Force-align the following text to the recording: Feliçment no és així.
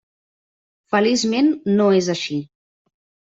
Feliçment 0.95 1.51
no 1.75 1.91
és 1.99 2.09
així. 2.15 2.39